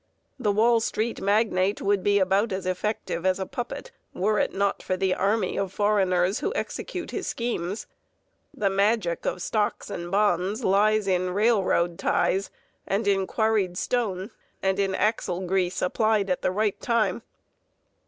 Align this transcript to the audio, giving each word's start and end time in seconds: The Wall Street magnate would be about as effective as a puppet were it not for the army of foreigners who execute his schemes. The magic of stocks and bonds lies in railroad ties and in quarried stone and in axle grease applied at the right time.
The 0.39 0.51
Wall 0.51 0.79
Street 0.79 1.21
magnate 1.21 1.79
would 1.79 2.03
be 2.03 2.17
about 2.17 2.51
as 2.51 2.65
effective 2.65 3.23
as 3.23 3.37
a 3.39 3.45
puppet 3.45 3.91
were 4.15 4.39
it 4.39 4.51
not 4.51 4.81
for 4.81 4.97
the 4.97 5.13
army 5.13 5.59
of 5.59 5.71
foreigners 5.71 6.39
who 6.39 6.51
execute 6.55 7.11
his 7.11 7.27
schemes. 7.27 7.85
The 8.51 8.71
magic 8.71 9.27
of 9.27 9.43
stocks 9.43 9.91
and 9.91 10.09
bonds 10.09 10.63
lies 10.63 11.07
in 11.07 11.29
railroad 11.35 11.99
ties 11.99 12.49
and 12.87 13.07
in 13.07 13.27
quarried 13.27 13.77
stone 13.77 14.31
and 14.63 14.79
in 14.79 14.95
axle 14.95 15.41
grease 15.41 15.83
applied 15.83 16.31
at 16.31 16.41
the 16.41 16.49
right 16.49 16.81
time. 16.81 17.21